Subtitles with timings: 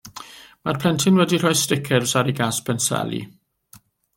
[0.67, 3.21] Mae'r plentyn wedi rhoi sticers ar 'i gas penseli.